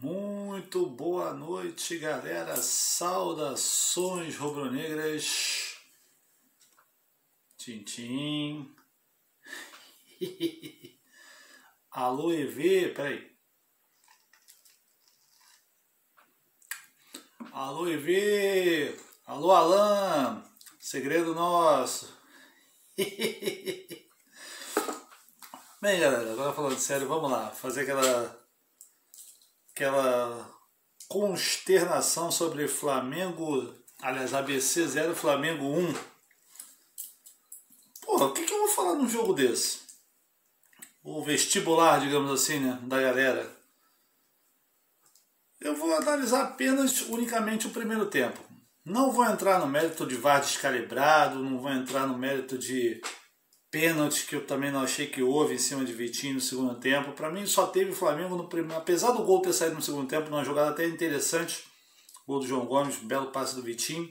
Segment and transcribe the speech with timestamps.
[0.00, 2.54] Muito boa noite, galera.
[2.54, 5.76] Saudações rubro-negras.
[7.56, 8.72] Tintim.
[11.90, 13.36] Alô, EV, peraí.
[17.50, 18.96] Alô, EV.
[19.26, 20.44] Alô, Alan.
[20.78, 22.16] Segredo nosso.
[25.82, 28.47] Bem, galera, agora falando sério, vamos lá, fazer aquela
[29.78, 30.50] aquela
[31.06, 35.94] consternação sobre Flamengo, aliás, ABC 0, Flamengo 1.
[38.02, 39.82] Porra, o que, que eu vou falar num jogo desse?
[41.02, 43.56] O vestibular, digamos assim, né, da galera.
[45.60, 48.42] Eu vou analisar apenas, unicamente o primeiro tempo.
[48.84, 53.00] Não vou entrar no mérito de VAR descalibrado, não vou entrar no mérito de
[53.70, 57.12] pênalti que eu também não achei que houve em cima de Vitinho no segundo tempo.
[57.12, 60.08] Para mim só teve o Flamengo no primeiro, apesar do gol ter saído no segundo
[60.08, 61.64] tempo, numa jogada até interessante,
[62.26, 64.10] gol do João Gomes, belo passe do Vitinho.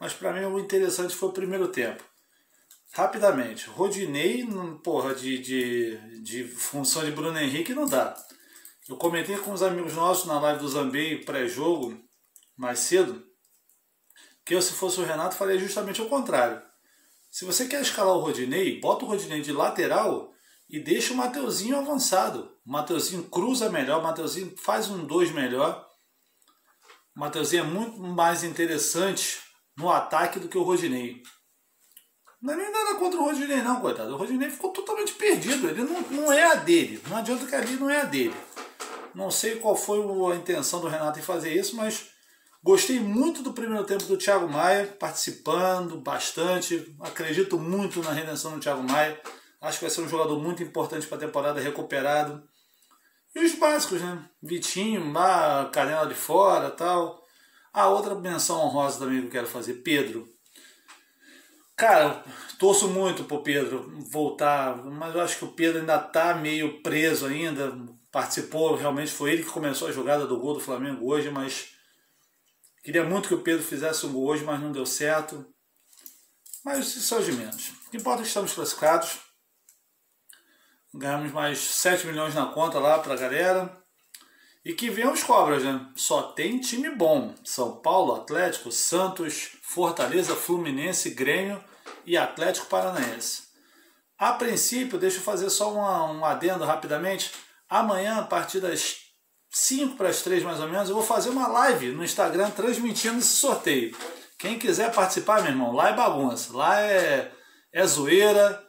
[0.00, 2.04] Mas para mim o interessante foi o primeiro tempo.
[2.92, 4.46] Rapidamente, Rodinei,
[4.82, 8.16] porra, de, de, de função de Bruno Henrique não dá.
[8.88, 12.00] Eu comentei com os amigos nossos na live do Zambei pré-jogo,
[12.56, 13.22] mais cedo,
[14.44, 16.62] que eu, se fosse o Renato, faria justamente o contrário.
[17.36, 20.32] Se você quer escalar o Rodinei, bota o Rodinei de lateral
[20.70, 22.50] e deixa o Mateuzinho avançado.
[22.64, 25.86] O Mateuzinho cruza melhor, o Mateuzinho faz um 2 melhor.
[27.14, 29.38] O Mateuzinho é muito mais interessante
[29.76, 31.22] no ataque do que o Rodinei.
[32.40, 34.14] Não é nem nada contra o Rodinei, não, coitado.
[34.14, 35.68] O Rodinei ficou totalmente perdido.
[35.68, 37.02] Ele não, não é a dele.
[37.06, 38.34] Não adianta que ali não é a dele.
[39.14, 39.98] Não sei qual foi
[40.32, 42.15] a intenção do Renato em fazer isso, mas
[42.66, 46.96] Gostei muito do primeiro tempo do Thiago Maia, participando bastante.
[46.98, 49.20] Acredito muito na redenção do Thiago Maia.
[49.60, 52.42] Acho que vai ser um jogador muito importante para a temporada, recuperado.
[53.36, 54.28] E os básicos, né?
[54.42, 57.22] Vitinho, lá, canela de fora tal.
[57.72, 60.28] A outra menção honrosa também que eu quero fazer, Pedro.
[61.76, 62.24] Cara,
[62.58, 67.26] torço muito pro Pedro voltar, mas eu acho que o Pedro ainda tá meio preso
[67.26, 67.72] ainda.
[68.10, 71.75] Participou, realmente foi ele que começou a jogada do gol do Flamengo hoje, mas
[72.86, 75.44] Queria muito que o Pedro fizesse um gol hoje, mas não deu certo.
[76.64, 77.70] Mas isso é de menos.
[77.84, 79.18] O que importa é que estamos classificados.
[80.94, 83.76] Ganhamos mais 7 milhões na conta lá para a galera.
[84.64, 85.84] E que venham os cobras, né?
[85.96, 87.34] Só tem time bom.
[87.42, 91.60] São Paulo, Atlético, Santos, Fortaleza, Fluminense, Grêmio
[92.04, 93.48] e Atlético Paranaense.
[94.16, 97.32] A princípio, deixa eu fazer só um adendo rapidamente.
[97.68, 99.05] Amanhã, a partir das
[99.58, 103.18] 5 para as 3 mais ou menos, eu vou fazer uma live no Instagram transmitindo
[103.18, 103.96] esse sorteio.
[104.38, 107.32] Quem quiser participar, meu irmão, lá é bagunça, lá é,
[107.72, 108.62] é zoeira.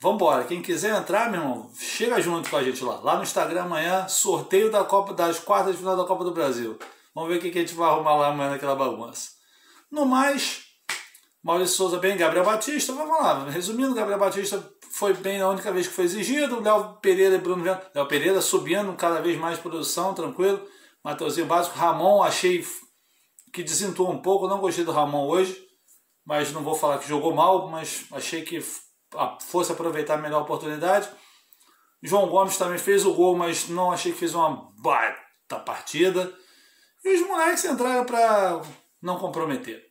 [0.00, 3.00] Vambora, quem quiser entrar, meu irmão, chega junto com a gente lá.
[3.00, 6.78] Lá no Instagram amanhã, sorteio da Copa das quartas de final da Copa do Brasil.
[7.12, 9.30] Vamos ver o que a gente vai arrumar lá amanhã naquela bagunça.
[9.90, 10.62] No mais,
[11.42, 13.50] Maurício Souza bem, Gabriel Batista, vamos lá.
[13.50, 14.64] Resumindo, Gabriel Batista
[15.00, 16.60] foi bem a única vez que foi exigido.
[16.60, 17.82] Léo Pereira e Bruno Viana.
[17.94, 20.62] Léo Pereira subindo cada vez mais produção, tranquilo.
[21.02, 21.78] Mateuzinho básico.
[21.78, 22.62] Ramon, achei
[23.50, 24.46] que desentuou um pouco.
[24.46, 25.58] Não gostei do Ramon hoje,
[26.22, 28.62] mas não vou falar que jogou mal, mas achei que
[29.40, 31.08] fosse aproveitar melhor oportunidade.
[32.02, 36.30] João Gomes também fez o gol, mas não achei que fez uma baita partida.
[37.02, 38.60] E os moleques entraram para
[39.00, 39.82] não comprometer.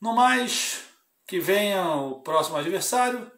[0.00, 0.82] No mais,
[1.28, 3.35] que venha o próximo adversário.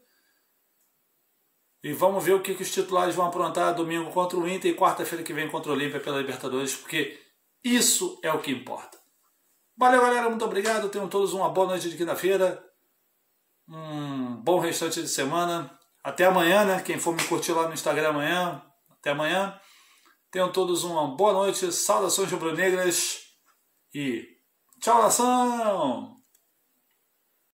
[1.82, 4.76] E vamos ver o que, que os titulares vão aprontar domingo contra o Inter e
[4.76, 7.18] quarta-feira que vem contra o Olímpia pela Libertadores, porque
[7.62, 8.98] isso é o que importa.
[9.76, 10.28] Valeu, galera.
[10.28, 10.88] Muito obrigado.
[10.88, 12.60] Tenham todos uma boa noite de quinta-feira.
[13.68, 15.70] Um bom restante de semana.
[16.02, 16.82] Até amanhã, né?
[16.82, 18.60] Quem for me curtir lá no Instagram amanhã.
[18.90, 19.58] Até amanhã.
[20.32, 21.70] Tenham todos uma boa noite.
[21.70, 23.20] Saudações rubro-negras.
[23.94, 24.26] E
[24.80, 26.17] tchau, nação!